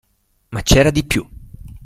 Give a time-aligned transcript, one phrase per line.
[0.49, 1.23] Ma c'era di più!